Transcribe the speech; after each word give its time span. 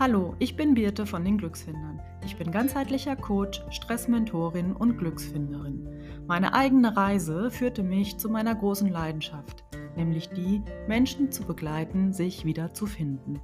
Hallo, 0.00 0.34
ich 0.38 0.56
bin 0.56 0.72
Birte 0.72 1.04
von 1.04 1.26
den 1.26 1.36
Glücksfindern. 1.36 2.00
Ich 2.24 2.38
bin 2.38 2.50
ganzheitlicher 2.50 3.16
Coach, 3.16 3.60
Stressmentorin 3.68 4.72
und 4.72 4.96
Glücksfinderin. 4.96 5.86
Meine 6.26 6.54
eigene 6.54 6.96
Reise 6.96 7.50
führte 7.50 7.82
mich 7.82 8.16
zu 8.16 8.30
meiner 8.30 8.54
großen 8.54 8.88
Leidenschaft, 8.88 9.62
nämlich 9.96 10.30
die, 10.30 10.62
Menschen 10.88 11.30
zu 11.30 11.44
begleiten, 11.44 12.14
sich 12.14 12.46
wieder 12.46 12.72
zu 12.72 12.86
finden. 12.86 13.40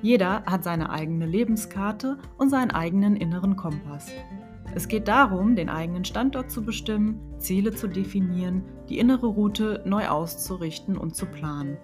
Jeder 0.00 0.44
hat 0.44 0.62
seine 0.62 0.90
eigene 0.90 1.26
Lebenskarte 1.26 2.18
und 2.36 2.48
seinen 2.48 2.70
eigenen 2.70 3.16
inneren 3.16 3.56
Kompass. 3.56 4.08
Es 4.78 4.86
geht 4.86 5.08
darum, 5.08 5.56
den 5.56 5.70
eigenen 5.70 6.04
Standort 6.04 6.52
zu 6.52 6.64
bestimmen, 6.64 7.18
Ziele 7.38 7.74
zu 7.74 7.88
definieren, 7.88 8.62
die 8.88 9.00
innere 9.00 9.26
Route 9.26 9.82
neu 9.84 10.06
auszurichten 10.06 10.96
und 10.96 11.16
zu 11.16 11.26
planen. 11.26 11.78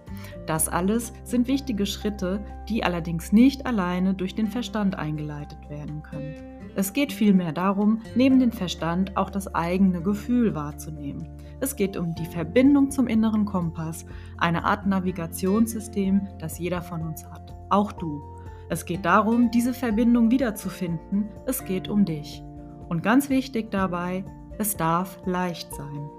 Das 0.46 0.68
alles 0.68 1.12
sind 1.24 1.48
wichtige 1.48 1.86
Schritte, 1.86 2.44
die 2.68 2.84
allerdings 2.84 3.32
nicht 3.32 3.66
alleine 3.66 4.14
durch 4.14 4.36
den 4.36 4.46
Verstand 4.46 4.96
eingeleitet 4.96 5.58
werden 5.68 6.04
können. 6.04 6.36
Es 6.76 6.92
geht 6.92 7.12
vielmehr 7.12 7.50
darum, 7.50 8.00
neben 8.14 8.38
dem 8.38 8.52
Verstand 8.52 9.16
auch 9.16 9.30
das 9.30 9.52
eigene 9.56 10.00
Gefühl 10.00 10.54
wahrzunehmen. 10.54 11.26
Es 11.58 11.74
geht 11.74 11.96
um 11.96 12.14
die 12.14 12.26
Verbindung 12.26 12.92
zum 12.92 13.08
inneren 13.08 13.44
Kompass, 13.44 14.06
eine 14.38 14.62
Art 14.62 14.86
Navigationssystem, 14.86 16.28
das 16.38 16.60
jeder 16.60 16.80
von 16.80 17.02
uns 17.02 17.24
hat, 17.24 17.56
auch 17.70 17.90
du. 17.90 18.22
Es 18.68 18.86
geht 18.86 19.04
darum, 19.04 19.50
diese 19.50 19.74
Verbindung 19.74 20.30
wiederzufinden. 20.30 21.28
Es 21.44 21.64
geht 21.64 21.88
um 21.88 22.04
dich. 22.04 22.44
Und 22.88 23.02
ganz 23.02 23.28
wichtig 23.28 23.70
dabei, 23.70 24.24
es 24.58 24.76
darf 24.76 25.18
leicht 25.26 25.72
sein. 25.74 26.10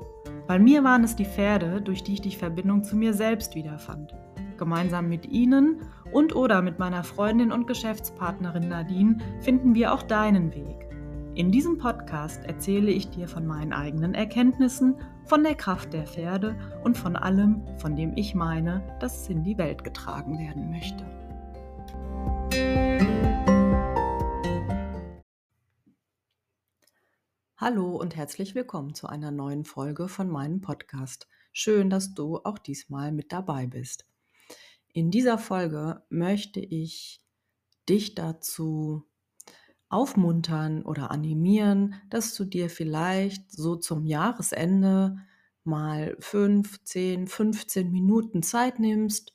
Bei 0.47 0.59
mir 0.59 0.83
waren 0.83 1.03
es 1.03 1.15
die 1.15 1.25
Pferde, 1.25 1.81
durch 1.81 2.03
die 2.03 2.13
ich 2.13 2.21
die 2.21 2.35
Verbindung 2.35 2.83
zu 2.83 2.95
mir 2.95 3.13
selbst 3.13 3.55
wiederfand. 3.55 4.13
Gemeinsam 4.57 5.09
mit 5.09 5.25
ihnen 5.25 5.81
und 6.11 6.35
oder 6.35 6.61
mit 6.61 6.79
meiner 6.79 7.03
Freundin 7.03 7.51
und 7.51 7.67
Geschäftspartnerin 7.67 8.69
Nadine 8.69 9.17
finden 9.41 9.75
wir 9.75 9.93
auch 9.93 10.03
deinen 10.03 10.53
Weg. 10.53 10.85
In 11.35 11.51
diesem 11.51 11.77
Podcast 11.77 12.45
erzähle 12.45 12.91
ich 12.91 13.09
dir 13.09 13.27
von 13.27 13.45
meinen 13.45 13.73
eigenen 13.73 14.13
Erkenntnissen, 14.13 14.95
von 15.25 15.43
der 15.43 15.55
Kraft 15.55 15.91
der 15.91 16.05
Pferde 16.05 16.55
und 16.83 16.97
von 16.97 17.17
allem, 17.17 17.61
von 17.77 17.95
dem 17.95 18.13
ich 18.15 18.35
meine, 18.35 18.81
dass 19.01 19.23
es 19.23 19.29
in 19.29 19.43
die 19.43 19.57
Welt 19.57 19.83
getragen 19.83 20.39
werden 20.39 20.69
möchte. 20.69 21.03
Hallo 27.57 27.95
und 27.95 28.17
herzlich 28.17 28.53
willkommen 28.53 28.95
zu 28.95 29.07
einer 29.07 29.31
neuen 29.31 29.63
Folge 29.63 30.09
von 30.09 30.29
meinem 30.29 30.59
Podcast. 30.59 31.29
Schön, 31.53 31.89
dass 31.89 32.13
du 32.13 32.39
auch 32.39 32.57
diesmal 32.57 33.13
mit 33.13 33.31
dabei 33.31 33.65
bist. 33.65 34.03
In 34.91 35.09
dieser 35.09 35.37
Folge 35.37 36.03
möchte 36.09 36.59
ich 36.59 37.21
dich 37.87 38.13
dazu 38.13 39.07
aufmuntern 39.87 40.83
oder 40.83 41.11
animieren, 41.11 41.95
dass 42.09 42.35
du 42.35 42.43
dir 42.43 42.69
vielleicht 42.69 43.49
so 43.49 43.77
zum 43.77 44.05
Jahresende 44.05 45.15
mal 45.63 46.17
5, 46.19 46.83
10, 46.83 47.27
15 47.27 47.89
Minuten 47.89 48.43
Zeit 48.43 48.79
nimmst, 48.79 49.33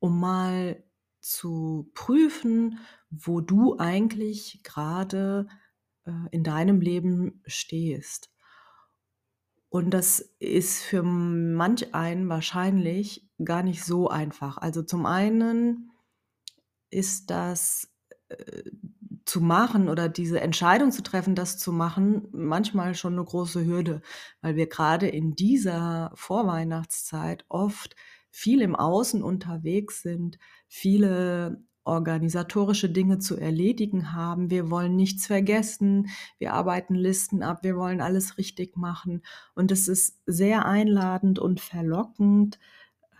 um 0.00 0.18
mal 0.18 0.82
zu 1.20 1.88
prüfen, 1.94 2.80
wo 3.10 3.40
du 3.40 3.78
eigentlich 3.78 4.64
gerade 4.64 5.46
in 6.30 6.44
deinem 6.44 6.80
Leben 6.80 7.42
stehst. 7.46 8.30
Und 9.68 9.90
das 9.90 10.18
ist 10.40 10.82
für 10.82 11.02
manch 11.02 11.94
einen 11.94 12.28
wahrscheinlich 12.28 13.28
gar 13.44 13.62
nicht 13.62 13.84
so 13.84 14.08
einfach. 14.08 14.58
Also 14.58 14.82
zum 14.82 15.06
einen 15.06 15.92
ist 16.90 17.30
das 17.30 17.88
äh, 18.28 18.62
zu 19.24 19.40
machen 19.40 19.88
oder 19.88 20.08
diese 20.08 20.40
Entscheidung 20.40 20.90
zu 20.90 21.02
treffen, 21.04 21.36
das 21.36 21.56
zu 21.56 21.72
machen, 21.72 22.26
manchmal 22.32 22.96
schon 22.96 23.12
eine 23.12 23.24
große 23.24 23.64
Hürde, 23.64 24.02
weil 24.40 24.56
wir 24.56 24.66
gerade 24.66 25.06
in 25.06 25.36
dieser 25.36 26.10
Vorweihnachtszeit 26.14 27.44
oft 27.48 27.94
viel 28.30 28.62
im 28.62 28.74
Außen 28.74 29.22
unterwegs 29.22 30.02
sind, 30.02 30.38
viele 30.66 31.62
organisatorische 31.84 32.90
Dinge 32.90 33.18
zu 33.18 33.36
erledigen 33.36 34.12
haben. 34.12 34.50
Wir 34.50 34.70
wollen 34.70 34.96
nichts 34.96 35.26
vergessen. 35.26 36.08
Wir 36.38 36.52
arbeiten 36.52 36.94
Listen 36.94 37.42
ab. 37.42 37.60
Wir 37.62 37.76
wollen 37.76 38.00
alles 38.00 38.38
richtig 38.38 38.76
machen. 38.76 39.22
Und 39.54 39.72
es 39.72 39.88
ist 39.88 40.20
sehr 40.26 40.66
einladend 40.66 41.38
und 41.38 41.60
verlockend, 41.60 42.58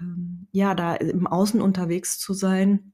ähm, 0.00 0.46
ja, 0.52 0.74
da 0.74 0.94
im 0.94 1.26
Außen 1.26 1.60
unterwegs 1.60 2.18
zu 2.18 2.34
sein. 2.34 2.92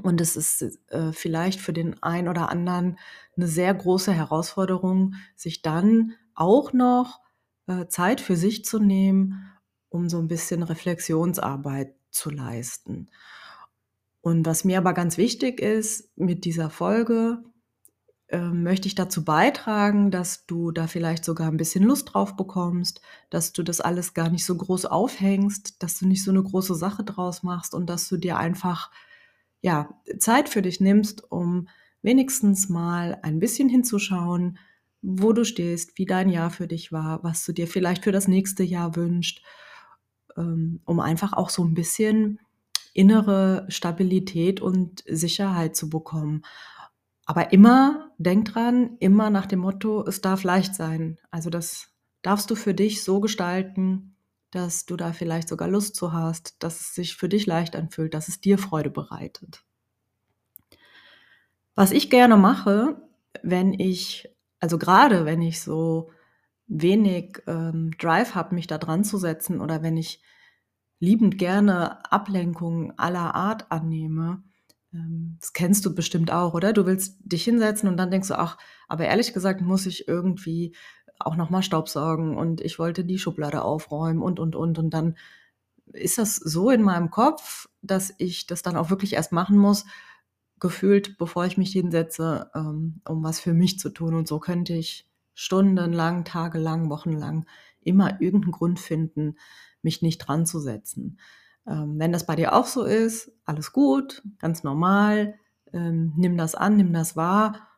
Und 0.00 0.20
es 0.20 0.36
ist 0.36 0.62
äh, 0.88 1.12
vielleicht 1.12 1.60
für 1.60 1.72
den 1.72 2.02
einen 2.02 2.28
oder 2.28 2.48
anderen 2.48 2.98
eine 3.36 3.46
sehr 3.46 3.74
große 3.74 4.12
Herausforderung, 4.12 5.14
sich 5.36 5.60
dann 5.60 6.14
auch 6.34 6.72
noch 6.72 7.20
äh, 7.66 7.86
Zeit 7.88 8.20
für 8.20 8.36
sich 8.36 8.64
zu 8.64 8.78
nehmen, 8.78 9.52
um 9.90 10.08
so 10.08 10.18
ein 10.18 10.28
bisschen 10.28 10.62
Reflexionsarbeit 10.62 11.94
zu 12.10 12.30
leisten. 12.30 13.10
Und 14.22 14.46
was 14.46 14.64
mir 14.64 14.78
aber 14.78 14.94
ganz 14.94 15.18
wichtig 15.18 15.60
ist 15.60 16.16
mit 16.16 16.44
dieser 16.44 16.70
Folge, 16.70 17.42
äh, 18.28 18.38
möchte 18.38 18.86
ich 18.88 18.94
dazu 18.94 19.24
beitragen, 19.24 20.10
dass 20.10 20.46
du 20.46 20.70
da 20.70 20.86
vielleicht 20.86 21.24
sogar 21.24 21.48
ein 21.48 21.58
bisschen 21.58 21.84
Lust 21.84 22.14
drauf 22.14 22.36
bekommst, 22.36 23.02
dass 23.28 23.52
du 23.52 23.62
das 23.62 23.80
alles 23.80 24.14
gar 24.14 24.30
nicht 24.30 24.46
so 24.46 24.56
groß 24.56 24.86
aufhängst, 24.86 25.82
dass 25.82 25.98
du 25.98 26.06
nicht 26.06 26.24
so 26.24 26.30
eine 26.30 26.42
große 26.42 26.74
Sache 26.74 27.04
draus 27.04 27.42
machst 27.42 27.74
und 27.74 27.90
dass 27.90 28.08
du 28.08 28.16
dir 28.16 28.38
einfach 28.38 28.90
ja, 29.60 29.90
Zeit 30.18 30.48
für 30.48 30.62
dich 30.62 30.80
nimmst, 30.80 31.30
um 31.30 31.68
wenigstens 32.00 32.68
mal 32.68 33.18
ein 33.22 33.38
bisschen 33.38 33.68
hinzuschauen, 33.68 34.58
wo 35.02 35.32
du 35.32 35.44
stehst, 35.44 35.98
wie 35.98 36.06
dein 36.06 36.28
Jahr 36.28 36.50
für 36.50 36.68
dich 36.68 36.92
war, 36.92 37.22
was 37.24 37.44
du 37.44 37.52
dir 37.52 37.66
vielleicht 37.66 38.04
für 38.04 38.12
das 38.12 38.28
nächste 38.28 38.62
Jahr 38.62 38.96
wünschst, 38.96 39.42
ähm, 40.36 40.80
um 40.84 41.00
einfach 41.00 41.32
auch 41.32 41.50
so 41.50 41.64
ein 41.64 41.74
bisschen 41.74 42.38
innere 42.92 43.66
Stabilität 43.68 44.60
und 44.60 45.02
Sicherheit 45.06 45.76
zu 45.76 45.88
bekommen. 45.88 46.42
Aber 47.24 47.52
immer, 47.52 48.10
denk 48.18 48.46
dran, 48.46 48.96
immer 48.98 49.30
nach 49.30 49.46
dem 49.46 49.60
Motto, 49.60 50.04
es 50.06 50.20
darf 50.20 50.42
leicht 50.42 50.74
sein. 50.74 51.18
Also 51.30 51.50
das 51.50 51.88
darfst 52.22 52.50
du 52.50 52.54
für 52.54 52.74
dich 52.74 53.04
so 53.04 53.20
gestalten, 53.20 54.16
dass 54.50 54.84
du 54.84 54.96
da 54.96 55.12
vielleicht 55.12 55.48
sogar 55.48 55.68
Lust 55.68 55.96
zu 55.96 56.12
hast, 56.12 56.62
dass 56.62 56.80
es 56.80 56.94
sich 56.94 57.16
für 57.16 57.28
dich 57.28 57.46
leicht 57.46 57.74
anfühlt, 57.74 58.12
dass 58.12 58.28
es 58.28 58.40
dir 58.40 58.58
Freude 58.58 58.90
bereitet. 58.90 59.64
Was 61.74 61.90
ich 61.90 62.10
gerne 62.10 62.36
mache, 62.36 63.00
wenn 63.42 63.72
ich, 63.72 64.28
also 64.60 64.76
gerade 64.76 65.24
wenn 65.24 65.40
ich 65.40 65.62
so 65.62 66.10
wenig 66.66 67.42
ähm, 67.46 67.92
Drive 67.98 68.34
habe, 68.34 68.54
mich 68.54 68.66
da 68.66 68.76
dran 68.78 69.04
zu 69.04 69.16
setzen 69.16 69.60
oder 69.60 69.82
wenn 69.82 69.96
ich 69.96 70.22
liebend 71.02 71.36
gerne 71.36 72.12
Ablenkungen 72.12 72.96
aller 72.96 73.34
Art 73.34 73.72
annehme. 73.72 74.44
Ähm, 74.94 75.36
das 75.40 75.52
kennst 75.52 75.84
du 75.84 75.94
bestimmt 75.96 76.30
auch, 76.30 76.54
oder? 76.54 76.72
Du 76.72 76.86
willst 76.86 77.18
dich 77.24 77.42
hinsetzen 77.42 77.88
und 77.88 77.96
dann 77.96 78.12
denkst 78.12 78.28
du, 78.28 78.38
ach, 78.38 78.56
aber 78.86 79.06
ehrlich 79.06 79.34
gesagt 79.34 79.62
muss 79.62 79.86
ich 79.86 80.06
irgendwie 80.06 80.76
auch 81.18 81.34
nochmal 81.34 81.64
Staubsaugen 81.64 82.36
und 82.36 82.60
ich 82.60 82.78
wollte 82.78 83.04
die 83.04 83.18
Schublade 83.18 83.62
aufräumen 83.62 84.22
und, 84.22 84.38
und, 84.38 84.54
und. 84.54 84.78
Und 84.78 84.90
dann 84.94 85.16
ist 85.86 86.18
das 86.18 86.36
so 86.36 86.70
in 86.70 86.82
meinem 86.82 87.10
Kopf, 87.10 87.68
dass 87.82 88.14
ich 88.18 88.46
das 88.46 88.62
dann 88.62 88.76
auch 88.76 88.90
wirklich 88.90 89.14
erst 89.14 89.32
machen 89.32 89.58
muss, 89.58 89.84
gefühlt, 90.60 91.18
bevor 91.18 91.46
ich 91.46 91.58
mich 91.58 91.72
hinsetze, 91.72 92.48
ähm, 92.54 93.00
um 93.08 93.24
was 93.24 93.40
für 93.40 93.54
mich 93.54 93.80
zu 93.80 93.90
tun. 93.90 94.14
Und 94.14 94.28
so 94.28 94.38
könnte 94.38 94.74
ich 94.74 95.08
stundenlang, 95.34 96.24
tagelang, 96.24 96.90
wochenlang 96.90 97.44
immer 97.80 98.20
irgendeinen 98.20 98.52
Grund 98.52 98.78
finden, 98.78 99.34
mich 99.84 100.02
nicht 100.02 100.18
dran 100.18 100.46
zu 100.46 100.60
setzen. 100.60 101.18
Ähm, 101.66 101.98
wenn 101.98 102.12
das 102.12 102.26
bei 102.26 102.36
dir 102.36 102.54
auch 102.54 102.66
so 102.66 102.84
ist, 102.84 103.32
alles 103.44 103.72
gut, 103.72 104.22
ganz 104.38 104.62
normal, 104.62 105.34
ähm, 105.72 106.12
nimm 106.16 106.36
das 106.36 106.54
an, 106.54 106.76
nimm 106.76 106.92
das 106.92 107.16
wahr 107.16 107.68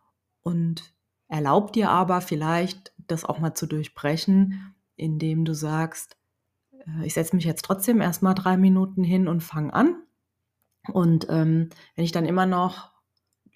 und 0.42 0.94
erlaub 1.28 1.72
dir 1.72 1.90
aber 1.90 2.20
vielleicht, 2.20 2.92
das 3.06 3.24
auch 3.24 3.38
mal 3.38 3.54
zu 3.54 3.66
durchbrechen, 3.66 4.74
indem 4.96 5.44
du 5.44 5.54
sagst, 5.54 6.16
äh, 6.86 7.06
ich 7.06 7.14
setze 7.14 7.36
mich 7.36 7.44
jetzt 7.44 7.64
trotzdem 7.64 8.00
erstmal 8.00 8.34
drei 8.34 8.56
Minuten 8.56 9.04
hin 9.04 9.28
und 9.28 9.42
fange 9.42 9.74
an. 9.74 9.96
Und 10.92 11.26
ähm, 11.30 11.70
wenn 11.94 12.04
ich 12.04 12.12
dann 12.12 12.26
immer 12.26 12.46
noch 12.46 12.93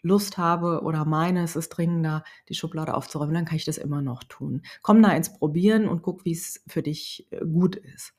Lust 0.02 0.38
habe 0.38 0.82
oder 0.82 1.04
meine, 1.04 1.42
es 1.42 1.56
ist 1.56 1.70
dringender, 1.70 2.24
die 2.48 2.54
Schublade 2.54 2.94
aufzuräumen, 2.94 3.34
dann 3.34 3.44
kann 3.44 3.56
ich 3.56 3.64
das 3.64 3.78
immer 3.78 4.02
noch 4.02 4.24
tun. 4.24 4.62
Komm 4.82 5.02
da 5.02 5.10
ins 5.12 5.32
Probieren 5.32 5.88
und 5.88 6.02
guck, 6.02 6.24
wie 6.24 6.32
es 6.32 6.62
für 6.66 6.82
dich 6.82 7.26
äh, 7.30 7.44
gut 7.44 7.76
ist. 7.76 8.14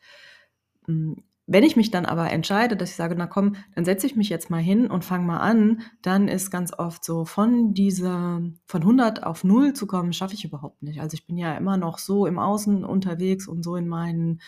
Hm, 0.86 1.24
wenn 1.52 1.64
ich 1.64 1.76
mich 1.76 1.90
dann 1.90 2.06
aber 2.06 2.30
entscheide, 2.30 2.78
dass 2.78 2.92
ich 2.92 2.96
sage, 2.96 3.16
na 3.18 3.26
komm, 3.26 3.56
dann 3.74 3.84
setze 3.84 4.06
ich 4.06 4.16
mich 4.16 4.30
jetzt 4.30 4.52
mal 4.52 4.62
hin 4.62 4.86
und 4.86 5.04
fange 5.04 5.26
mal 5.26 5.40
an, 5.40 5.82
dann 6.04 6.28
ist 6.28 6.52
ganz 6.52 6.72
oft 6.78 7.04
so, 7.04 7.26
von 7.26 7.74
dieser, 7.74 8.44
von 8.68 8.82
100 8.84 9.24
auf 9.24 9.44
0 9.44 9.74
zu 9.74 9.88
kommen, 9.88 10.14
schaffe 10.14 10.36
ich 10.36 10.46
überhaupt 10.46 10.84
nicht. 10.84 11.02
Also 11.02 11.16
ich 11.16 11.26
bin 11.26 11.40
ja 11.40 11.58
immer 11.58 11.76
noch 11.76 11.98
so 11.98 12.28
im 12.28 12.38
Außen 12.38 12.86
unterwegs 12.86 13.48
und 13.48 13.64
so 13.64 13.76
in 13.76 13.88
meinen 13.88 14.42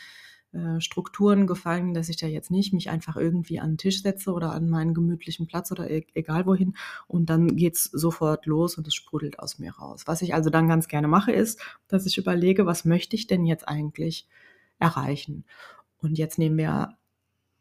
Strukturen 0.80 1.48
gefallen, 1.48 1.94
dass 1.94 2.10
ich 2.10 2.18
da 2.18 2.28
jetzt 2.28 2.52
nicht 2.52 2.74
mich 2.74 2.90
einfach 2.90 3.16
irgendwie 3.16 3.62
an 3.62 3.72
den 3.72 3.78
Tisch 3.78 4.02
setze 4.02 4.34
oder 4.34 4.52
an 4.52 4.70
meinen 4.70 4.94
gemütlichen 4.94 5.48
Platz 5.48 5.72
oder 5.72 5.90
e 5.90 6.06
egal 6.14 6.46
wohin 6.46 6.76
und 7.08 7.30
dann 7.30 7.56
geht's 7.56 7.86
sofort 7.86 8.46
los 8.46 8.78
und 8.78 8.86
es 8.86 8.94
sprudelt 8.94 9.40
aus 9.40 9.60
mir 9.60 9.72
raus. 9.72 10.04
Was 10.08 10.22
ich 10.22 10.34
also 10.34 10.50
dann 10.50 10.68
ganz 10.68 10.90
gerne 10.90 11.08
mache, 11.08 11.32
ist, 11.32 11.62
dass 11.88 12.06
ich 12.06 12.18
überlege, 12.18 12.66
was 12.66 12.84
möchte 12.84 13.16
ich 13.16 13.28
denn 13.28 13.46
jetzt 13.46 13.68
eigentlich 13.68 14.28
erreichen? 14.78 15.46
Und 16.00 16.18
jetzt 16.18 16.38
nehmen 16.38 16.58
wir 16.58 16.98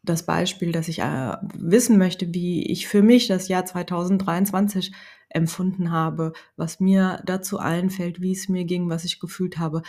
das 0.03 0.25
Beispiel, 0.25 0.71
dass 0.71 0.87
ich 0.87 0.99
äh, 0.99 1.37
wissen 1.53 1.97
möchte, 1.97 2.33
wie 2.33 2.65
ich 2.65 2.87
für 2.87 3.01
mich 3.01 3.27
das 3.27 3.47
Jahr 3.47 3.65
2023 3.65 4.91
empfunden 5.33 5.91
habe, 5.91 6.33
was 6.57 6.79
mir 6.79 7.21
dazu 7.25 7.57
einfällt, 7.57 8.21
wie 8.21 8.31
es 8.31 8.49
mir 8.49 8.65
ging, 8.65 8.89
was 8.89 9.05
ich 9.05 9.19
gefühlt 9.19 9.57
habe, 9.57 9.81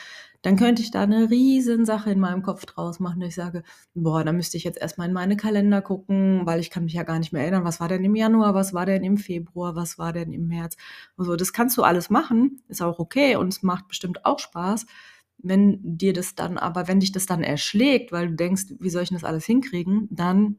dann 0.42 0.56
könnte 0.56 0.82
ich 0.82 0.90
da 0.90 1.02
eine 1.02 1.30
riesen 1.30 1.84
Sache 1.84 2.10
in 2.10 2.20
meinem 2.20 2.42
Kopf 2.42 2.66
draus 2.66 3.00
machen, 3.00 3.20
dass 3.20 3.30
ich 3.30 3.34
sage, 3.36 3.62
boah, 3.94 4.24
da 4.24 4.32
müsste 4.32 4.56
ich 4.56 4.64
jetzt 4.64 4.80
erstmal 4.80 5.08
in 5.08 5.14
meine 5.14 5.36
Kalender 5.36 5.82
gucken, 5.82 6.42
weil 6.44 6.60
ich 6.60 6.70
kann 6.70 6.84
mich 6.84 6.94
ja 6.94 7.04
gar 7.04 7.18
nicht 7.18 7.32
mehr 7.32 7.42
erinnern, 7.42 7.64
was 7.64 7.80
war 7.80 7.88
denn 7.88 8.04
im 8.04 8.16
Januar, 8.16 8.54
was 8.54 8.74
war 8.74 8.86
denn 8.86 9.04
im 9.04 9.18
Februar, 9.18 9.76
was 9.76 9.98
war 9.98 10.12
denn 10.12 10.32
im 10.32 10.48
März. 10.48 10.76
Also 11.16 11.36
das 11.36 11.52
kannst 11.52 11.76
du 11.76 11.82
alles 11.82 12.10
machen, 12.10 12.60
ist 12.68 12.82
auch 12.82 12.98
okay 12.98 13.36
und 13.36 13.48
es 13.48 13.62
macht 13.62 13.88
bestimmt 13.88 14.24
auch 14.24 14.38
Spaß. 14.38 14.86
Wenn 15.42 15.80
dir 15.82 16.12
das 16.12 16.34
dann 16.34 16.58
aber, 16.58 16.88
wenn 16.88 17.00
dich 17.00 17.12
das 17.12 17.26
dann 17.26 17.42
erschlägt, 17.42 18.12
weil 18.12 18.28
du 18.28 18.34
denkst, 18.34 18.74
wie 18.78 18.90
soll 18.90 19.02
ich 19.02 19.10
das 19.10 19.24
alles 19.24 19.44
hinkriegen, 19.44 20.08
dann 20.10 20.58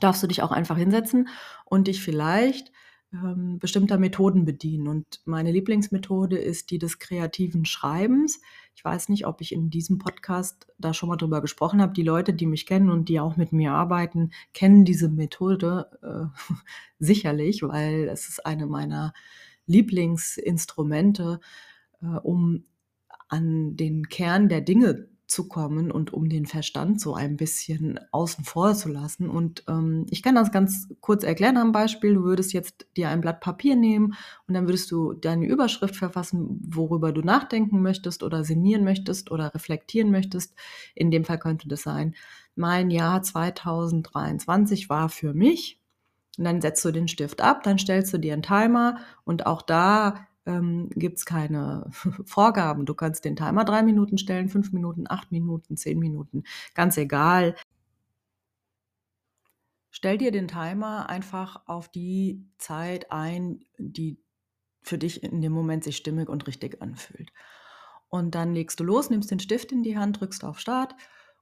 darfst 0.00 0.22
du 0.22 0.26
dich 0.26 0.42
auch 0.42 0.52
einfach 0.52 0.76
hinsetzen 0.76 1.28
und 1.64 1.88
dich 1.88 2.02
vielleicht 2.02 2.72
ähm, 3.12 3.58
bestimmter 3.58 3.98
Methoden 3.98 4.44
bedienen. 4.44 4.88
Und 4.88 5.20
meine 5.24 5.52
Lieblingsmethode 5.52 6.38
ist 6.38 6.70
die 6.70 6.78
des 6.78 6.98
kreativen 6.98 7.64
Schreibens. 7.64 8.40
Ich 8.74 8.84
weiß 8.84 9.08
nicht, 9.08 9.26
ob 9.26 9.40
ich 9.40 9.52
in 9.52 9.70
diesem 9.70 9.98
Podcast 9.98 10.66
da 10.78 10.92
schon 10.92 11.08
mal 11.08 11.16
drüber 11.16 11.40
gesprochen 11.40 11.80
habe. 11.80 11.92
Die 11.92 12.02
Leute, 12.02 12.34
die 12.34 12.46
mich 12.46 12.66
kennen 12.66 12.90
und 12.90 13.08
die 13.08 13.20
auch 13.20 13.36
mit 13.36 13.52
mir 13.52 13.72
arbeiten, 13.72 14.30
kennen 14.52 14.84
diese 14.84 15.08
Methode 15.08 15.90
äh, 16.02 16.54
sicherlich, 16.98 17.62
weil 17.62 18.08
es 18.08 18.28
ist 18.28 18.44
eine 18.44 18.66
meiner 18.66 19.12
Lieblingsinstrumente, 19.66 21.40
äh, 22.02 22.06
um 22.06 22.64
an 23.28 23.76
den 23.76 24.08
Kern 24.08 24.48
der 24.48 24.60
Dinge 24.60 25.08
zu 25.26 25.48
kommen 25.48 25.90
und 25.90 26.12
um 26.12 26.28
den 26.28 26.46
Verstand 26.46 27.00
so 27.00 27.14
ein 27.14 27.36
bisschen 27.36 27.98
außen 28.12 28.44
vor 28.44 28.74
zu 28.74 28.88
lassen. 28.88 29.28
Und 29.28 29.64
ähm, 29.68 30.06
ich 30.10 30.22
kann 30.22 30.36
das 30.36 30.52
ganz 30.52 30.88
kurz 31.00 31.24
erklären 31.24 31.56
am 31.56 31.72
Beispiel. 31.72 32.14
Du 32.14 32.22
würdest 32.22 32.52
jetzt 32.52 32.86
dir 32.96 33.08
ein 33.08 33.20
Blatt 33.20 33.40
Papier 33.40 33.74
nehmen 33.74 34.14
und 34.46 34.54
dann 34.54 34.68
würdest 34.68 34.90
du 34.92 35.14
deine 35.14 35.46
Überschrift 35.46 35.96
verfassen, 35.96 36.60
worüber 36.68 37.12
du 37.12 37.22
nachdenken 37.22 37.82
möchtest 37.82 38.22
oder 38.22 38.44
sinnieren 38.44 38.84
möchtest 38.84 39.32
oder 39.32 39.52
reflektieren 39.52 40.12
möchtest. 40.12 40.54
In 40.94 41.10
dem 41.10 41.24
Fall 41.24 41.38
könnte 41.38 41.66
das 41.68 41.82
sein, 41.82 42.14
mein 42.54 42.90
Jahr 42.90 43.22
2023 43.22 44.88
war 44.88 45.08
für 45.08 45.34
mich. 45.34 45.80
Und 46.38 46.44
dann 46.44 46.60
setzt 46.60 46.84
du 46.84 46.92
den 46.92 47.08
Stift 47.08 47.40
ab, 47.40 47.62
dann 47.64 47.78
stellst 47.78 48.12
du 48.12 48.18
dir 48.18 48.34
einen 48.34 48.42
Timer 48.42 48.98
und 49.24 49.46
auch 49.46 49.62
da 49.62 50.26
ähm, 50.46 50.88
gibt 50.90 51.18
es 51.18 51.24
keine 51.26 51.90
Vorgaben. 52.24 52.86
Du 52.86 52.94
kannst 52.94 53.24
den 53.24 53.36
Timer 53.36 53.64
drei 53.64 53.82
Minuten 53.82 54.18
stellen, 54.18 54.48
fünf 54.48 54.72
Minuten, 54.72 55.06
acht 55.08 55.32
Minuten, 55.32 55.76
zehn 55.76 55.98
Minuten, 55.98 56.44
ganz 56.74 56.96
egal. 56.96 57.54
Stell 59.90 60.18
dir 60.18 60.30
den 60.30 60.48
Timer 60.48 61.08
einfach 61.08 61.62
auf 61.66 61.88
die 61.88 62.44
Zeit 62.58 63.10
ein, 63.12 63.64
die 63.78 64.18
für 64.82 64.98
dich 64.98 65.22
in 65.22 65.40
dem 65.40 65.52
Moment 65.52 65.84
sich 65.84 65.96
stimmig 65.96 66.28
und 66.28 66.46
richtig 66.46 66.82
anfühlt. 66.82 67.32
Und 68.08 68.34
dann 68.34 68.54
legst 68.54 68.78
du 68.78 68.84
los, 68.84 69.10
nimmst 69.10 69.30
den 69.30 69.40
Stift 69.40 69.72
in 69.72 69.82
die 69.82 69.98
Hand, 69.98 70.20
drückst 70.20 70.44
auf 70.44 70.60
Start 70.60 70.94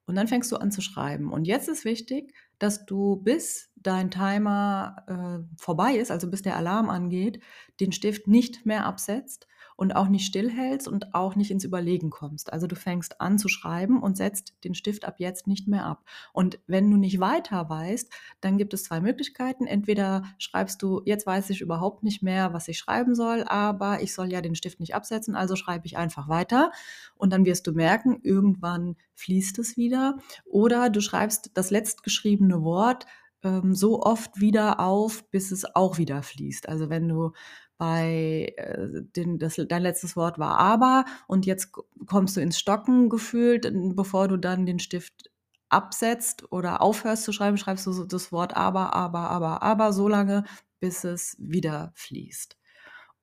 und 0.06 0.14
dann 0.16 0.28
fängst 0.28 0.52
du 0.52 0.56
an 0.56 0.70
zu 0.70 0.80
schreiben. 0.80 1.32
Und 1.32 1.46
jetzt 1.46 1.68
ist 1.68 1.84
wichtig, 1.84 2.34
dass 2.58 2.86
du 2.86 3.16
bis 3.16 3.70
dein 3.76 4.10
Timer 4.10 4.96
äh, 5.06 5.60
vorbei 5.60 5.94
ist, 5.96 6.10
also 6.10 6.30
bis 6.30 6.42
der 6.42 6.56
Alarm 6.56 6.90
angeht, 6.90 7.40
den 7.80 7.92
Stift 7.92 8.26
nicht 8.26 8.66
mehr 8.66 8.86
absetzt 8.86 9.46
und 9.76 9.96
auch 9.96 10.08
nicht 10.08 10.26
stillhältst 10.26 10.88
und 10.88 11.14
auch 11.14 11.36
nicht 11.36 11.50
ins 11.50 11.64
Überlegen 11.64 12.10
kommst. 12.10 12.52
Also 12.52 12.66
du 12.66 12.76
fängst 12.76 13.20
an 13.20 13.38
zu 13.38 13.48
schreiben 13.48 14.02
und 14.02 14.16
setzt 14.16 14.54
den 14.64 14.74
Stift 14.74 15.04
ab 15.04 15.16
jetzt 15.18 15.46
nicht 15.46 15.66
mehr 15.66 15.84
ab. 15.86 16.04
Und 16.32 16.60
wenn 16.66 16.90
du 16.90 16.96
nicht 16.96 17.20
weiter 17.20 17.68
weißt, 17.68 18.12
dann 18.40 18.58
gibt 18.58 18.74
es 18.74 18.84
zwei 18.84 19.00
Möglichkeiten. 19.00 19.66
Entweder 19.66 20.24
schreibst 20.38 20.82
du, 20.82 21.02
jetzt 21.04 21.26
weiß 21.26 21.50
ich 21.50 21.60
überhaupt 21.60 22.02
nicht 22.02 22.22
mehr, 22.22 22.52
was 22.52 22.68
ich 22.68 22.78
schreiben 22.78 23.14
soll, 23.14 23.44
aber 23.44 24.02
ich 24.02 24.14
soll 24.14 24.32
ja 24.32 24.40
den 24.40 24.54
Stift 24.54 24.80
nicht 24.80 24.94
absetzen, 24.94 25.34
also 25.34 25.56
schreibe 25.56 25.86
ich 25.86 25.96
einfach 25.96 26.28
weiter 26.28 26.70
und 27.16 27.32
dann 27.32 27.44
wirst 27.44 27.66
du 27.66 27.72
merken, 27.72 28.20
irgendwann 28.22 28.96
fließt 29.14 29.58
es 29.58 29.76
wieder. 29.76 30.18
Oder 30.44 30.90
du 30.90 31.00
schreibst 31.00 31.50
das 31.54 31.70
letztgeschriebene 31.70 32.62
Wort 32.62 33.06
ähm, 33.44 33.74
so 33.74 34.02
oft 34.02 34.40
wieder 34.40 34.80
auf, 34.80 35.28
bis 35.30 35.52
es 35.52 35.74
auch 35.74 35.98
wieder 35.98 36.22
fließt. 36.22 36.68
Also 36.68 36.88
wenn 36.90 37.08
du 37.08 37.32
bei 37.78 38.52
äh, 38.56 39.02
den, 39.16 39.38
das, 39.38 39.60
dein 39.68 39.82
letztes 39.82 40.16
Wort 40.16 40.38
war 40.38 40.58
aber 40.58 41.04
und 41.26 41.46
jetzt 41.46 41.72
kommst 42.06 42.36
du 42.36 42.40
ins 42.40 42.58
Stocken 42.58 43.08
gefühlt, 43.08 43.70
bevor 43.96 44.28
du 44.28 44.36
dann 44.36 44.66
den 44.66 44.78
Stift 44.78 45.30
absetzt 45.68 46.52
oder 46.52 46.80
aufhörst 46.80 47.24
zu 47.24 47.32
schreiben, 47.32 47.56
schreibst 47.56 47.86
du 47.86 48.04
das 48.04 48.30
Wort 48.30 48.56
aber, 48.56 48.94
aber, 48.94 49.30
aber, 49.30 49.62
aber 49.62 49.92
so 49.92 50.08
lange, 50.08 50.44
bis 50.78 51.04
es 51.04 51.36
wieder 51.38 51.92
fließt. 51.94 52.56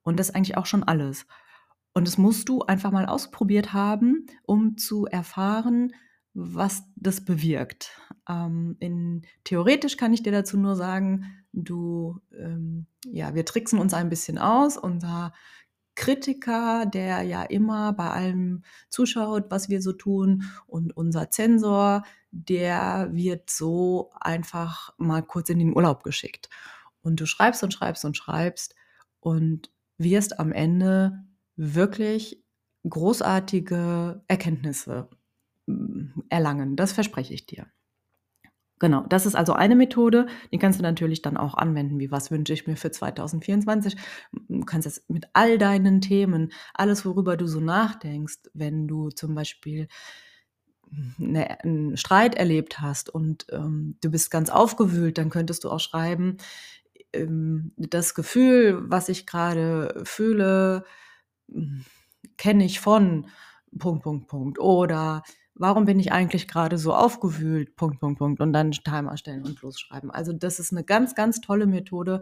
Und 0.03 0.19
das 0.19 0.29
ist 0.29 0.35
eigentlich 0.35 0.57
auch 0.57 0.65
schon 0.65 0.83
alles. 0.83 1.25
Und 1.93 2.07
das 2.07 2.17
musst 2.17 2.49
du 2.49 2.61
einfach 2.61 2.91
mal 2.91 3.05
ausprobiert 3.05 3.73
haben, 3.73 4.25
um 4.43 4.77
zu 4.77 5.05
erfahren, 5.05 5.93
was 6.33 6.83
das 6.95 7.23
bewirkt. 7.23 7.91
Ähm, 8.29 8.75
in, 8.79 9.23
theoretisch 9.43 9.97
kann 9.97 10.13
ich 10.13 10.23
dir 10.23 10.31
dazu 10.31 10.57
nur 10.57 10.75
sagen, 10.75 11.25
du, 11.53 12.19
ähm, 12.37 12.85
ja, 13.05 13.33
wir 13.35 13.45
tricksen 13.45 13.79
uns 13.79 13.93
ein 13.93 14.09
bisschen 14.09 14.37
aus. 14.37 14.77
Unser 14.77 15.33
Kritiker, 15.95 16.85
der 16.85 17.21
ja 17.23 17.43
immer 17.43 17.93
bei 17.93 18.09
allem 18.09 18.63
zuschaut, 18.89 19.45
was 19.49 19.69
wir 19.69 19.81
so 19.81 19.93
tun, 19.93 20.43
und 20.67 20.95
unser 20.95 21.29
Zensor, 21.29 22.03
der 22.31 23.09
wird 23.11 23.49
so 23.49 24.11
einfach 24.19 24.93
mal 24.97 25.21
kurz 25.21 25.49
in 25.49 25.59
den 25.59 25.75
Urlaub 25.75 26.03
geschickt. 26.03 26.49
Und 27.01 27.19
du 27.19 27.25
schreibst 27.25 27.63
und 27.63 27.73
schreibst 27.73 28.05
und 28.05 28.15
schreibst 28.15 28.75
und 29.19 29.71
wirst 29.97 30.39
am 30.39 30.51
Ende 30.51 31.23
wirklich 31.55 32.43
großartige 32.87 34.23
Erkenntnisse 34.27 35.09
mm, 35.67 36.21
erlangen. 36.29 36.75
Das 36.75 36.93
verspreche 36.93 37.33
ich 37.33 37.45
dir. 37.45 37.67
Genau, 38.81 39.05
das 39.07 39.27
ist 39.27 39.35
also 39.35 39.53
eine 39.53 39.75
Methode, 39.75 40.25
die 40.51 40.57
kannst 40.57 40.79
du 40.79 40.83
natürlich 40.83 41.21
dann 41.21 41.37
auch 41.37 41.53
anwenden, 41.53 41.99
wie 41.99 42.09
was 42.09 42.31
wünsche 42.31 42.51
ich 42.53 42.65
mir 42.65 42.75
für 42.75 42.89
2024. 42.89 43.95
Du 44.49 44.61
kannst 44.65 44.87
es 44.87 45.05
mit 45.07 45.27
all 45.33 45.59
deinen 45.59 46.01
Themen, 46.01 46.51
alles, 46.73 47.05
worüber 47.05 47.37
du 47.37 47.45
so 47.45 47.59
nachdenkst, 47.59 48.39
wenn 48.55 48.87
du 48.87 49.09
zum 49.11 49.35
Beispiel 49.35 49.87
eine, 51.19 51.61
einen 51.63 51.97
Streit 51.97 52.35
erlebt 52.35 52.81
hast 52.81 53.09
und 53.09 53.45
ähm, 53.51 53.97
du 54.01 54.11
bist 54.11 54.29
ganz 54.31 54.49
aufgewühlt, 54.49 55.17
dann 55.17 55.29
könntest 55.29 55.63
du 55.63 55.69
auch 55.69 55.79
schreiben, 55.79 56.37
ähm, 57.13 57.73
das 57.77 58.15
Gefühl, 58.15 58.83
was 58.89 59.09
ich 59.09 59.27
gerade 59.27 60.01
fühle, 60.05 60.83
hm, 61.51 61.85
kenne 62.37 62.65
ich 62.65 62.79
von 62.79 63.27
Punkt, 63.79 64.03
Punkt, 64.03 64.27
Punkt. 64.27 64.59
Oder 64.59 65.23
warum 65.61 65.85
bin 65.85 65.99
ich 65.99 66.11
eigentlich 66.11 66.47
gerade 66.47 66.77
so 66.79 66.93
aufgewühlt? 66.93 67.75
Punkt, 67.75 67.99
Punkt, 67.99 68.17
Punkt. 68.17 68.41
Und 68.41 68.51
dann 68.51 68.71
Timer 68.71 69.15
stellen 69.15 69.45
und 69.45 69.61
losschreiben. 69.61 70.09
Also 70.09 70.33
das 70.33 70.59
ist 70.59 70.71
eine 70.71 70.83
ganz, 70.83 71.13
ganz 71.13 71.39
tolle 71.39 71.67
Methode, 71.67 72.21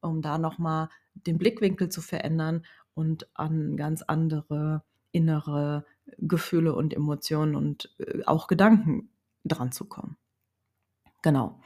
um 0.00 0.22
da 0.22 0.38
nochmal 0.38 0.88
den 1.14 1.36
Blickwinkel 1.36 1.88
zu 1.88 2.00
verändern 2.00 2.64
und 2.94 3.28
an 3.34 3.76
ganz 3.76 4.02
andere 4.02 4.84
innere 5.10 5.84
Gefühle 6.18 6.74
und 6.74 6.94
Emotionen 6.94 7.56
und 7.56 7.92
äh, 7.98 8.22
auch 8.24 8.46
Gedanken 8.46 9.10
dran 9.44 9.72
zu 9.72 9.86
kommen. 9.86 10.16
Genau. 11.22 11.60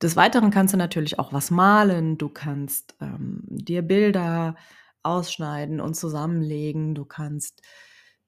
Des 0.00 0.14
Weiteren 0.14 0.52
kannst 0.52 0.72
du 0.72 0.78
natürlich 0.78 1.18
auch 1.18 1.32
was 1.32 1.50
malen. 1.50 2.18
Du 2.18 2.28
kannst 2.28 2.94
ähm, 3.00 3.42
dir 3.48 3.82
Bilder 3.82 4.54
ausschneiden 5.02 5.80
und 5.80 5.94
zusammenlegen. 5.94 6.94
Du 6.94 7.04
kannst 7.04 7.62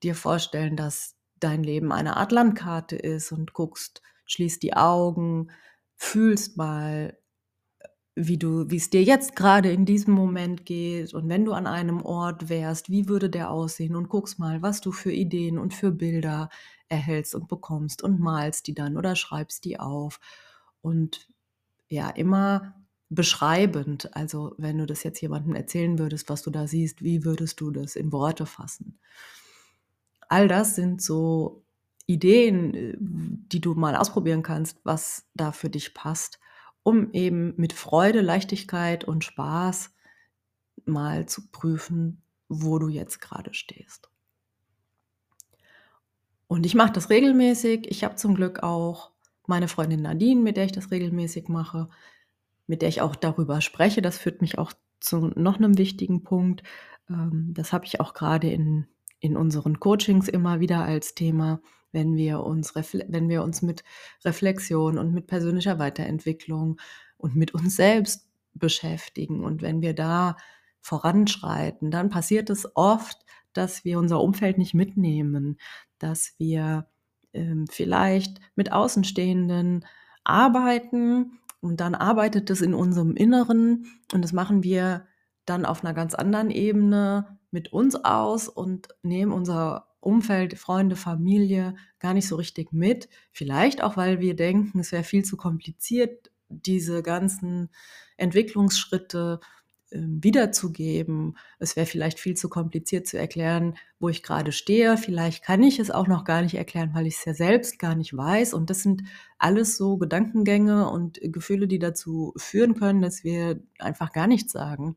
dir 0.02 0.16
vorstellen, 0.16 0.76
dass 0.76 1.14
dein 1.44 1.62
Leben 1.62 1.92
eine 1.92 2.16
Art 2.16 2.32
Landkarte 2.32 2.96
ist 2.96 3.32
und 3.32 3.52
guckst, 3.52 4.02
schließt 4.26 4.62
die 4.62 4.74
Augen, 4.74 5.50
fühlst 5.96 6.56
mal, 6.56 7.18
wie 8.14 8.36
du, 8.36 8.68
wie 8.70 8.76
es 8.76 8.90
dir 8.90 9.02
jetzt 9.02 9.36
gerade 9.36 9.72
in 9.72 9.86
diesem 9.86 10.12
Moment 10.14 10.66
geht 10.66 11.14
und 11.14 11.28
wenn 11.28 11.44
du 11.46 11.52
an 11.52 11.66
einem 11.66 12.02
Ort 12.02 12.50
wärst, 12.50 12.90
wie 12.90 13.08
würde 13.08 13.30
der 13.30 13.50
aussehen 13.50 13.96
und 13.96 14.08
guckst 14.08 14.38
mal, 14.38 14.60
was 14.60 14.80
du 14.82 14.92
für 14.92 15.12
Ideen 15.12 15.58
und 15.58 15.72
für 15.72 15.92
Bilder 15.92 16.50
erhältst 16.88 17.34
und 17.34 17.48
bekommst 17.48 18.02
und 18.02 18.20
malst 18.20 18.66
die 18.66 18.74
dann 18.74 18.98
oder 18.98 19.16
schreibst 19.16 19.64
die 19.64 19.80
auf 19.80 20.20
und 20.82 21.28
ja, 21.88 22.10
immer 22.10 22.74
beschreibend. 23.10 24.14
Also 24.16 24.54
wenn 24.58 24.78
du 24.78 24.86
das 24.86 25.02
jetzt 25.04 25.20
jemandem 25.20 25.54
erzählen 25.54 25.98
würdest, 25.98 26.28
was 26.28 26.42
du 26.42 26.50
da 26.50 26.66
siehst, 26.66 27.02
wie 27.02 27.24
würdest 27.24 27.60
du 27.60 27.70
das 27.70 27.96
in 27.96 28.12
Worte 28.12 28.46
fassen? 28.46 28.98
All 30.32 30.48
das 30.48 30.76
sind 30.76 31.02
so 31.02 31.62
Ideen, 32.06 32.96
die 32.98 33.60
du 33.60 33.74
mal 33.74 33.94
ausprobieren 33.96 34.42
kannst, 34.42 34.80
was 34.82 35.28
da 35.34 35.52
für 35.52 35.68
dich 35.68 35.92
passt, 35.92 36.40
um 36.82 37.12
eben 37.12 37.52
mit 37.58 37.74
Freude, 37.74 38.22
Leichtigkeit 38.22 39.04
und 39.04 39.24
Spaß 39.24 39.94
mal 40.86 41.26
zu 41.26 41.50
prüfen, 41.50 42.22
wo 42.48 42.78
du 42.78 42.88
jetzt 42.88 43.20
gerade 43.20 43.52
stehst. 43.52 44.08
Und 46.48 46.64
ich 46.64 46.74
mache 46.74 46.94
das 46.94 47.10
regelmäßig. 47.10 47.90
Ich 47.90 48.02
habe 48.02 48.16
zum 48.16 48.34
Glück 48.34 48.62
auch 48.62 49.10
meine 49.46 49.68
Freundin 49.68 50.00
Nadine, 50.00 50.40
mit 50.40 50.56
der 50.56 50.64
ich 50.64 50.72
das 50.72 50.90
regelmäßig 50.90 51.48
mache, 51.48 51.90
mit 52.66 52.80
der 52.80 52.88
ich 52.88 53.02
auch 53.02 53.16
darüber 53.16 53.60
spreche. 53.60 54.00
Das 54.00 54.16
führt 54.16 54.40
mich 54.40 54.56
auch 54.56 54.72
zu 54.98 55.30
noch 55.34 55.58
einem 55.58 55.76
wichtigen 55.76 56.22
Punkt. 56.22 56.62
Ähm, 57.10 57.50
das 57.52 57.74
habe 57.74 57.84
ich 57.84 58.00
auch 58.00 58.14
gerade 58.14 58.50
in, 58.50 58.86
in 59.22 59.36
unseren 59.36 59.78
Coachings 59.78 60.28
immer 60.28 60.58
wieder 60.58 60.82
als 60.82 61.14
Thema, 61.14 61.62
wenn 61.92 62.16
wir 62.16 62.40
uns, 62.40 62.74
wenn 62.74 63.28
wir 63.28 63.44
uns 63.44 63.62
mit 63.62 63.84
Reflexion 64.24 64.98
und 64.98 65.14
mit 65.14 65.28
persönlicher 65.28 65.78
Weiterentwicklung 65.78 66.80
und 67.18 67.36
mit 67.36 67.54
uns 67.54 67.76
selbst 67.76 68.28
beschäftigen. 68.52 69.44
Und 69.44 69.62
wenn 69.62 69.80
wir 69.80 69.94
da 69.94 70.36
voranschreiten, 70.80 71.92
dann 71.92 72.10
passiert 72.10 72.50
es 72.50 72.68
oft, 72.74 73.16
dass 73.52 73.84
wir 73.84 74.00
unser 74.00 74.20
Umfeld 74.20 74.58
nicht 74.58 74.74
mitnehmen, 74.74 75.56
dass 75.98 76.34
wir 76.38 76.88
ähm, 77.32 77.66
vielleicht 77.70 78.40
mit 78.56 78.72
Außenstehenden 78.72 79.84
arbeiten 80.24 81.38
und 81.60 81.80
dann 81.80 81.94
arbeitet 81.94 82.50
es 82.50 82.60
in 82.60 82.74
unserem 82.74 83.14
Inneren 83.14 83.86
und 84.12 84.22
das 84.22 84.32
machen 84.32 84.64
wir 84.64 85.06
dann 85.44 85.64
auf 85.64 85.84
einer 85.84 85.94
ganz 85.94 86.14
anderen 86.14 86.50
Ebene 86.50 87.38
mit 87.50 87.72
uns 87.72 87.96
aus 87.96 88.48
und 88.48 88.88
nehmen 89.02 89.32
unser 89.32 89.88
Umfeld, 90.00 90.58
Freunde, 90.58 90.96
Familie 90.96 91.76
gar 92.00 92.14
nicht 92.14 92.26
so 92.26 92.36
richtig 92.36 92.72
mit. 92.72 93.08
Vielleicht 93.30 93.82
auch, 93.82 93.96
weil 93.96 94.20
wir 94.20 94.34
denken, 94.34 94.80
es 94.80 94.90
wäre 94.90 95.04
viel 95.04 95.24
zu 95.24 95.36
kompliziert, 95.36 96.30
diese 96.48 97.02
ganzen 97.02 97.70
Entwicklungsschritte 98.16 99.40
ähm, 99.92 100.18
wiederzugeben. 100.22 101.36
Es 101.58 101.76
wäre 101.76 101.86
vielleicht 101.86 102.18
viel 102.18 102.34
zu 102.36 102.48
kompliziert 102.48 103.06
zu 103.06 103.18
erklären, 103.18 103.76
wo 104.00 104.08
ich 104.08 104.22
gerade 104.22 104.50
stehe. 104.52 104.96
Vielleicht 104.96 105.44
kann 105.44 105.62
ich 105.62 105.78
es 105.78 105.90
auch 105.90 106.08
noch 106.08 106.24
gar 106.24 106.42
nicht 106.42 106.54
erklären, 106.54 106.90
weil 106.94 107.06
ich 107.06 107.16
es 107.16 107.24
ja 107.24 107.34
selbst 107.34 107.78
gar 107.78 107.94
nicht 107.94 108.16
weiß. 108.16 108.54
Und 108.54 108.70
das 108.70 108.82
sind 108.82 109.02
alles 109.38 109.76
so 109.76 109.98
Gedankengänge 109.98 110.88
und 110.90 111.20
Gefühle, 111.22 111.68
die 111.68 111.78
dazu 111.78 112.32
führen 112.36 112.74
können, 112.74 113.02
dass 113.02 113.22
wir 113.22 113.62
einfach 113.78 114.12
gar 114.12 114.26
nichts 114.26 114.52
sagen. 114.52 114.96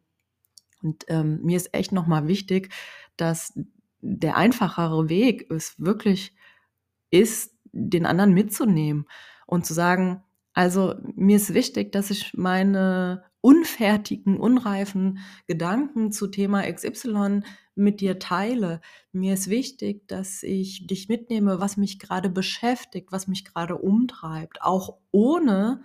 Und 0.85 1.03
ähm, 1.07 1.39
mir 1.41 1.57
ist 1.57 1.73
echt 1.73 1.91
nochmal 1.91 2.27
wichtig, 2.27 2.69
dass 3.17 3.59
der 4.01 4.37
einfachere 4.37 5.09
Weg 5.09 5.51
es 5.51 5.73
wirklich 5.79 6.35
ist, 7.09 7.55
den 7.71 8.05
anderen 8.05 8.33
mitzunehmen 8.33 9.07
und 9.47 9.65
zu 9.65 9.73
sagen, 9.73 10.23
also 10.53 10.93
mir 11.15 11.37
ist 11.37 11.53
wichtig, 11.55 11.91
dass 11.91 12.11
ich 12.11 12.33
meine 12.35 13.23
unfertigen, 13.41 14.39
unreifen 14.39 15.19
Gedanken 15.47 16.11
zu 16.11 16.27
Thema 16.27 16.71
XY 16.71 17.41
mit 17.73 17.99
dir 17.99 18.19
teile. 18.19 18.79
Mir 19.11 19.33
ist 19.33 19.49
wichtig, 19.49 20.07
dass 20.07 20.43
ich 20.43 20.87
dich 20.87 21.09
mitnehme, 21.09 21.59
was 21.59 21.77
mich 21.77 21.99
gerade 21.99 22.29
beschäftigt, 22.29 23.11
was 23.11 23.27
mich 23.27 23.43
gerade 23.43 23.77
umtreibt, 23.77 24.61
auch 24.61 24.97
ohne 25.11 25.83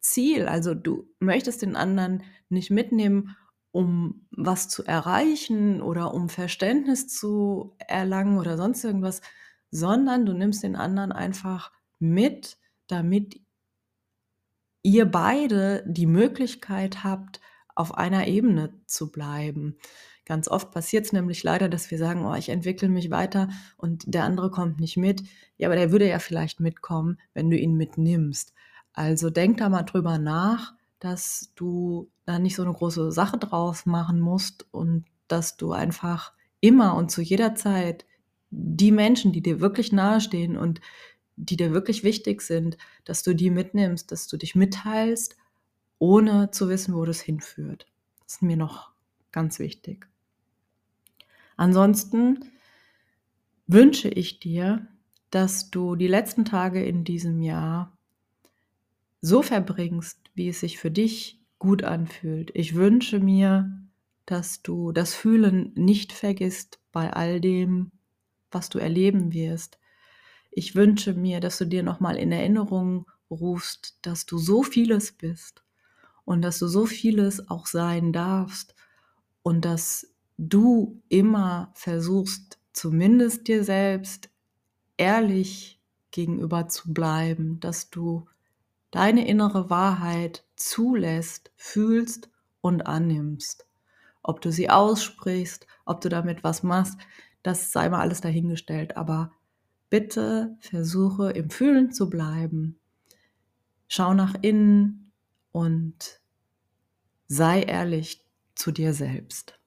Ziel. 0.00 0.46
Also 0.46 0.74
du 0.74 1.08
möchtest 1.18 1.62
den 1.62 1.76
anderen 1.76 2.22
nicht 2.48 2.70
mitnehmen, 2.70 3.36
um 3.78 4.26
was 4.32 4.68
zu 4.68 4.82
erreichen 4.82 5.80
oder 5.80 6.12
um 6.12 6.28
Verständnis 6.28 7.06
zu 7.06 7.76
erlangen 7.78 8.40
oder 8.40 8.56
sonst 8.56 8.82
irgendwas, 8.82 9.20
sondern 9.70 10.26
du 10.26 10.32
nimmst 10.32 10.64
den 10.64 10.74
anderen 10.74 11.12
einfach 11.12 11.70
mit, 12.00 12.58
damit 12.88 13.40
ihr 14.82 15.04
beide 15.04 15.84
die 15.86 16.06
Möglichkeit 16.06 17.04
habt, 17.04 17.40
auf 17.76 17.96
einer 17.96 18.26
Ebene 18.26 18.74
zu 18.86 19.12
bleiben. 19.12 19.76
Ganz 20.24 20.48
oft 20.48 20.72
passiert 20.72 21.06
es 21.06 21.12
nämlich 21.12 21.44
leider, 21.44 21.68
dass 21.68 21.92
wir 21.92 21.98
sagen, 21.98 22.26
oh, 22.26 22.34
ich 22.34 22.48
entwickle 22.48 22.88
mich 22.88 23.12
weiter 23.12 23.48
und 23.76 24.12
der 24.12 24.24
andere 24.24 24.50
kommt 24.50 24.80
nicht 24.80 24.96
mit. 24.96 25.22
Ja, 25.56 25.68
aber 25.68 25.76
der 25.76 25.92
würde 25.92 26.08
ja 26.08 26.18
vielleicht 26.18 26.58
mitkommen, 26.58 27.20
wenn 27.32 27.48
du 27.48 27.56
ihn 27.56 27.76
mitnimmst. 27.76 28.54
Also 28.92 29.30
denk 29.30 29.58
da 29.58 29.68
mal 29.68 29.84
drüber 29.84 30.18
nach, 30.18 30.74
dass 30.98 31.52
du 31.54 32.10
da 32.24 32.38
nicht 32.38 32.56
so 32.56 32.62
eine 32.62 32.72
große 32.72 33.12
Sache 33.12 33.38
draus 33.38 33.86
machen 33.86 34.20
musst 34.20 34.66
und 34.72 35.04
dass 35.28 35.56
du 35.56 35.72
einfach 35.72 36.32
immer 36.60 36.94
und 36.94 37.10
zu 37.10 37.22
jeder 37.22 37.54
Zeit 37.54 38.04
die 38.50 38.92
Menschen, 38.92 39.32
die 39.32 39.42
dir 39.42 39.60
wirklich 39.60 39.92
nahestehen 39.92 40.56
und 40.56 40.80
die 41.36 41.56
dir 41.56 41.72
wirklich 41.72 42.02
wichtig 42.02 42.42
sind, 42.42 42.78
dass 43.04 43.22
du 43.22 43.34
die 43.34 43.50
mitnimmst, 43.50 44.10
dass 44.10 44.26
du 44.26 44.36
dich 44.36 44.54
mitteilst, 44.54 45.36
ohne 45.98 46.50
zu 46.50 46.68
wissen, 46.68 46.94
wo 46.94 47.04
das 47.04 47.20
hinführt. 47.20 47.86
Das 48.24 48.34
ist 48.34 48.42
mir 48.42 48.56
noch 48.56 48.92
ganz 49.30 49.58
wichtig. 49.58 50.08
Ansonsten 51.56 52.44
wünsche 53.66 54.08
ich 54.08 54.40
dir, 54.40 54.86
dass 55.30 55.70
du 55.70 55.96
die 55.96 56.06
letzten 56.06 56.44
Tage 56.44 56.82
in 56.84 57.04
diesem 57.04 57.42
Jahr 57.42 57.97
so 59.20 59.42
verbringst, 59.42 60.18
wie 60.34 60.48
es 60.48 60.60
sich 60.60 60.78
für 60.78 60.90
dich 60.90 61.40
gut 61.58 61.82
anfühlt. 61.82 62.50
Ich 62.54 62.74
wünsche 62.74 63.18
mir, 63.20 63.72
dass 64.26 64.62
du 64.62 64.92
das 64.92 65.14
Fühlen 65.14 65.72
nicht 65.74 66.12
vergisst 66.12 66.78
bei 66.92 67.12
all 67.12 67.40
dem, 67.40 67.90
was 68.50 68.68
du 68.68 68.78
erleben 68.78 69.32
wirst, 69.32 69.78
ich 70.50 70.74
wünsche 70.74 71.14
mir, 71.14 71.40
dass 71.40 71.58
du 71.58 71.66
dir 71.66 71.82
nochmal 71.84 72.16
in 72.16 72.32
Erinnerung 72.32 73.06
rufst, 73.30 73.98
dass 74.02 74.26
du 74.26 74.38
so 74.38 74.62
vieles 74.62 75.12
bist 75.12 75.62
und 76.24 76.42
dass 76.42 76.58
du 76.58 76.66
so 76.66 76.86
vieles 76.86 77.48
auch 77.48 77.66
sein 77.66 78.12
darfst 78.12 78.74
und 79.42 79.64
dass 79.64 80.12
du 80.36 81.00
immer 81.08 81.70
versuchst, 81.74 82.58
zumindest 82.72 83.48
dir 83.48 83.64
selbst 83.64 84.30
ehrlich 84.96 85.80
gegenüber 86.10 86.68
zu 86.68 86.92
bleiben, 86.92 87.60
dass 87.60 87.90
du 87.90 88.26
deine 88.90 89.26
innere 89.26 89.70
Wahrheit 89.70 90.44
zulässt, 90.56 91.52
fühlst 91.56 92.30
und 92.60 92.86
annimmst. 92.86 93.66
Ob 94.22 94.40
du 94.40 94.50
sie 94.50 94.70
aussprichst, 94.70 95.66
ob 95.84 96.00
du 96.00 96.08
damit 96.08 96.44
was 96.44 96.62
machst, 96.62 96.98
das 97.42 97.72
sei 97.72 97.88
mal 97.88 98.00
alles 98.00 98.20
dahingestellt, 98.20 98.96
aber 98.96 99.32
bitte 99.90 100.56
versuche 100.60 101.30
im 101.30 101.50
Fühlen 101.50 101.92
zu 101.92 102.10
bleiben. 102.10 102.78
Schau 103.86 104.12
nach 104.12 104.34
innen 104.42 105.12
und 105.52 106.20
sei 107.26 107.62
ehrlich 107.62 108.26
zu 108.54 108.70
dir 108.70 108.92
selbst. 108.92 109.58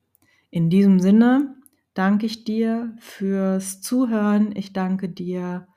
In 0.50 0.70
diesem 0.70 1.00
Sinne 1.00 1.56
danke 1.94 2.26
ich 2.26 2.44
dir 2.44 2.96
fürs 3.00 3.82
Zuhören. 3.82 4.56
Ich 4.56 4.74
danke 4.74 5.10
dir 5.10 5.68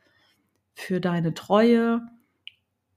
für 0.74 1.00
deine 1.00 1.32
Treue 1.32 2.02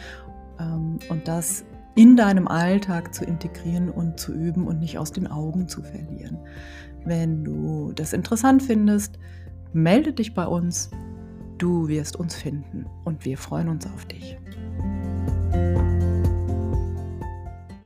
ähm, 0.59 0.99
und 1.09 1.29
das 1.29 1.65
in 1.95 2.17
deinem 2.17 2.49
Alltag 2.49 3.15
zu 3.15 3.25
integrieren 3.25 3.91
und 3.91 4.19
zu 4.19 4.33
üben 4.33 4.67
und 4.67 4.81
nicht 4.81 4.99
aus 4.99 5.13
den 5.13 5.27
Augen 5.27 5.69
zu 5.69 5.83
verlieren. 5.83 6.39
Wenn 7.05 7.45
du 7.45 7.93
das 7.95 8.13
interessant 8.13 8.63
findest, 8.63 9.19
melde 9.73 10.13
dich 10.13 10.35
bei 10.35 10.47
uns. 10.47 10.91
Du 11.59 11.89
wirst 11.89 12.17
uns 12.17 12.35
finden 12.35 12.87
und 13.05 13.25
wir 13.25 13.37
freuen 13.37 13.69
uns 13.69 13.87
auf 13.87 14.07
dich. 14.07 14.39